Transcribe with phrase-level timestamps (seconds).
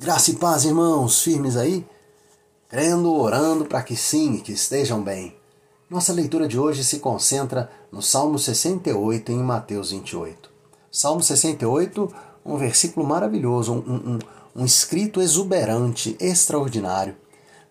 [0.00, 1.84] Graça e paz, irmãos, firmes aí?
[2.68, 5.36] Crendo, orando para que sim, que estejam bem.
[5.90, 10.48] Nossa leitura de hoje se concentra no Salmo 68 e em Mateus 28.
[10.88, 12.14] Salmo 68,
[12.46, 14.18] um versículo maravilhoso, um, um,
[14.54, 17.16] um escrito exuberante, extraordinário.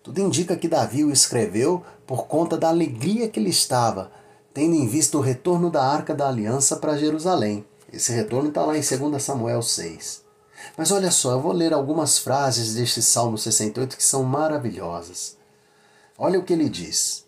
[0.02, 4.12] Tudo indica que Davi o escreveu por conta da alegria que ele estava,
[4.52, 7.64] tendo em vista o retorno da Arca da Aliança para Jerusalém.
[7.90, 10.27] Esse retorno está lá em 2 Samuel 6.
[10.76, 15.36] Mas olha só, eu vou ler algumas frases deste Salmo 68 que são maravilhosas.
[16.16, 17.24] Olha o que ele diz: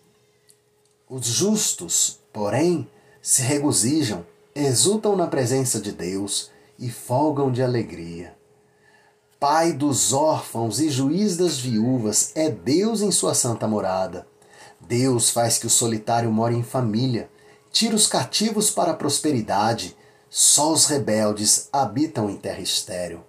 [1.09, 2.89] Os justos, porém,
[3.21, 8.35] se regozijam, exultam na presença de Deus e folgam de alegria.
[9.39, 14.27] Pai dos órfãos e juiz das viúvas, é Deus em sua santa morada.
[14.79, 17.29] Deus faz que o solitário more em família,
[17.71, 19.95] tira os cativos para a prosperidade,
[20.33, 23.19] só os rebeldes habitam em terra estéril.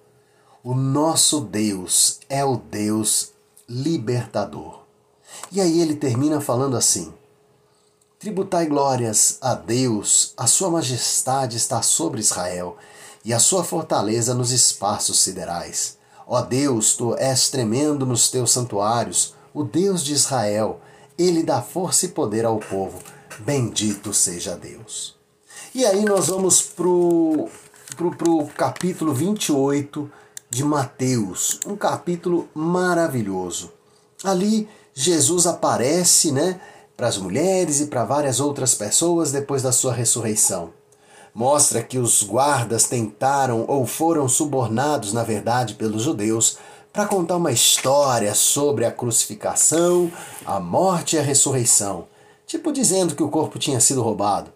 [0.63, 3.33] O nosso Deus é o Deus
[3.69, 4.85] libertador.
[5.51, 7.13] E aí ele termina falando assim:
[8.21, 12.77] Tributai glórias a Deus, a sua majestade está sobre Israel,
[13.25, 15.99] e a sua fortaleza nos espaços siderais.
[16.25, 20.81] Ó Deus, tu és tremendo nos teus santuários, o Deus de Israel,
[21.19, 23.01] ele dá força e poder ao povo.
[23.41, 25.21] Bendito seja Deus.
[25.75, 27.49] E aí nós vamos pro,
[27.97, 30.11] pro, pro capítulo 28
[30.51, 33.73] de Mateus, um capítulo maravilhoso.
[34.23, 36.61] Ali Jesus aparece, né,
[36.95, 40.75] para as mulheres e para várias outras pessoas depois da sua ressurreição.
[41.35, 46.59] Mostra que os guardas tentaram ou foram subornados, na verdade, pelos judeus
[46.93, 50.13] para contar uma história sobre a crucificação,
[50.45, 52.09] a morte e a ressurreição,
[52.47, 54.53] tipo dizendo que o corpo tinha sido roubado.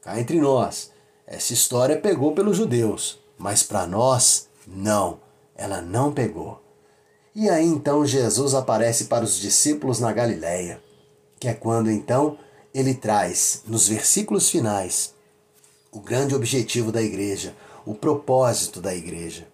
[0.00, 0.90] Cá entre nós,
[1.26, 5.18] essa história pegou pelos judeus, mas para nós, não
[5.60, 6.58] ela não pegou.
[7.34, 10.82] E aí então Jesus aparece para os discípulos na Galileia,
[11.38, 12.38] que é quando então
[12.72, 15.14] ele traz nos versículos finais
[15.92, 19.46] o grande objetivo da igreja, o propósito da igreja.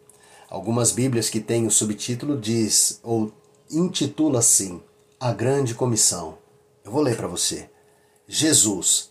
[0.48, 3.32] Algumas Bíblias que têm o subtítulo diz ou
[3.68, 4.80] intitula assim:
[5.18, 6.38] A Grande Comissão.
[6.84, 7.68] Eu vou ler para você.
[8.28, 9.10] Jesus,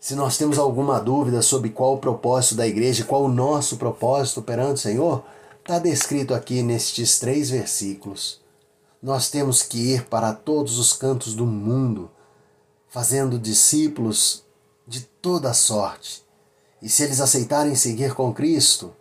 [0.00, 4.40] se nós temos alguma dúvida sobre qual o propósito da igreja, qual o nosso propósito
[4.40, 5.24] perante o Senhor,
[5.60, 8.40] está descrito aqui nestes três versículos.
[9.02, 12.10] Nós temos que ir para todos os cantos do mundo,
[12.88, 14.44] fazendo discípulos
[14.86, 16.22] de toda sorte.
[16.80, 18.92] E se eles aceitarem seguir com Cristo,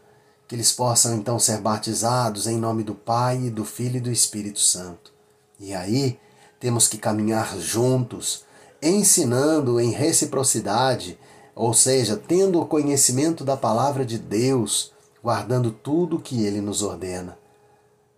[0.48, 4.60] que eles possam então ser batizados em nome do Pai, do Filho e do Espírito
[4.60, 5.14] Santo.
[5.60, 6.20] E aí
[6.60, 8.46] temos que caminhar juntos
[8.88, 11.18] ensinando em reciprocidade,
[11.56, 14.92] ou seja, tendo o conhecimento da palavra de Deus,
[15.24, 17.38] guardando tudo que ele nos ordena.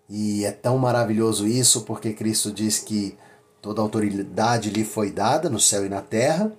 [0.10, 3.18] E é tão maravilhoso isso porque Cristo diz que
[3.62, 6.52] toda autoridade lhe foi dada no céu e na terra,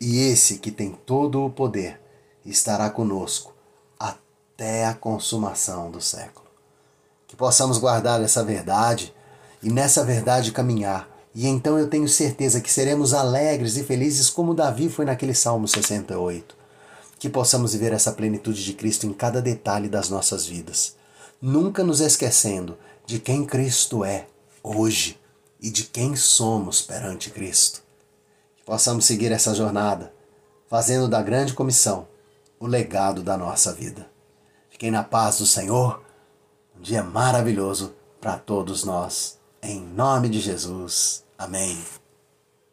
[0.00, 2.00] e esse que tem todo o poder
[2.44, 3.54] estará conosco
[3.98, 6.46] até a consumação do século.
[7.26, 9.14] Que possamos guardar essa verdade
[9.62, 11.08] e nessa verdade caminhar
[11.38, 15.68] e então eu tenho certeza que seremos alegres e felizes como Davi foi naquele Salmo
[15.68, 16.56] 68.
[17.18, 20.96] Que possamos viver essa plenitude de Cristo em cada detalhe das nossas vidas,
[21.38, 24.28] nunca nos esquecendo de quem Cristo é
[24.62, 25.20] hoje
[25.60, 27.82] e de quem somos perante Cristo.
[28.56, 30.14] Que possamos seguir essa jornada,
[30.70, 32.08] fazendo da grande comissão
[32.58, 34.08] o legado da nossa vida.
[34.70, 36.02] Fiquem na paz do Senhor.
[36.78, 39.36] Um dia maravilhoso para todos nós.
[39.62, 41.25] Em nome de Jesus.
[41.38, 42.05] Amém.